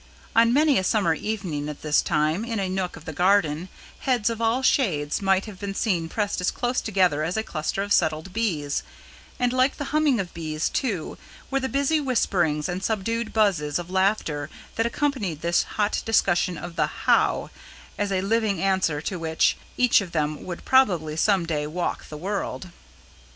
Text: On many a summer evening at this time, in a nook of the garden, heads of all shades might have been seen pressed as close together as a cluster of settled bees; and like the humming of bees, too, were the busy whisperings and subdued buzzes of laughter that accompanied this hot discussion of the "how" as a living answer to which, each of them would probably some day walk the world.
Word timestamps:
On 0.35 0.51
many 0.51 0.79
a 0.79 0.83
summer 0.83 1.13
evening 1.13 1.69
at 1.69 1.83
this 1.83 2.01
time, 2.01 2.43
in 2.43 2.59
a 2.59 2.67
nook 2.67 2.95
of 2.97 3.05
the 3.05 3.13
garden, 3.13 3.69
heads 3.99 4.31
of 4.31 4.41
all 4.41 4.63
shades 4.63 5.21
might 5.21 5.45
have 5.45 5.59
been 5.59 5.75
seen 5.75 6.09
pressed 6.09 6.41
as 6.41 6.49
close 6.49 6.81
together 6.81 7.21
as 7.21 7.37
a 7.37 7.43
cluster 7.43 7.83
of 7.83 7.93
settled 7.93 8.33
bees; 8.33 8.81
and 9.39 9.53
like 9.53 9.77
the 9.77 9.83
humming 9.93 10.19
of 10.19 10.33
bees, 10.33 10.69
too, 10.69 11.19
were 11.51 11.59
the 11.59 11.69
busy 11.69 11.99
whisperings 11.99 12.67
and 12.67 12.83
subdued 12.83 13.31
buzzes 13.31 13.77
of 13.77 13.91
laughter 13.91 14.49
that 14.75 14.87
accompanied 14.87 15.41
this 15.43 15.61
hot 15.77 16.01
discussion 16.03 16.57
of 16.57 16.77
the 16.77 16.87
"how" 17.05 17.51
as 17.95 18.11
a 18.11 18.21
living 18.21 18.59
answer 18.59 19.01
to 19.01 19.19
which, 19.19 19.55
each 19.77 20.01
of 20.01 20.13
them 20.13 20.43
would 20.43 20.65
probably 20.65 21.15
some 21.15 21.45
day 21.45 21.67
walk 21.67 22.09
the 22.09 22.17
world. 22.17 22.71